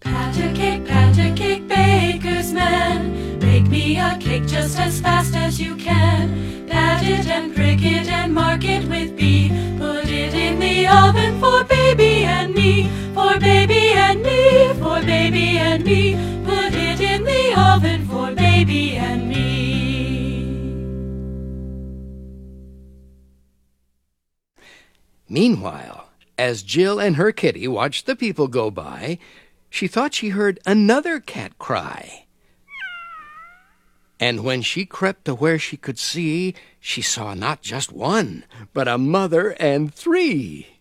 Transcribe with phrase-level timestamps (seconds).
[0.00, 3.38] Pat-a-cake, patter cake, baker's man.
[3.38, 6.66] Bake me a cake just as fast as you can.
[6.68, 9.48] Pat it and prick it and mark it with B.
[9.78, 12.88] Put it in the oven for baby and me.
[13.14, 16.14] For baby and me, for baby and me.
[16.44, 19.38] Put it in the oven for baby and me.
[25.28, 26.08] Meanwhile,
[26.38, 29.18] as Jill and her kitty watched the people go by,
[29.70, 32.26] she thought she heard another cat cry.
[34.20, 38.88] And when she crept to where she could see, she saw not just one, but
[38.88, 40.77] a mother and three.